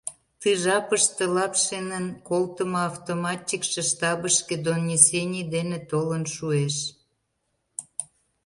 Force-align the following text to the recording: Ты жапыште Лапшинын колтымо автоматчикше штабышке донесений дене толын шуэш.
Ты 0.39 0.49
жапыште 0.63 1.23
Лапшинын 1.35 2.05
колтымо 2.27 2.79
автоматчикше 2.91 3.81
штабышке 3.89 4.55
донесений 4.65 5.45
дене 5.55 5.77
толын 5.89 6.23
шуэш. 6.35 6.75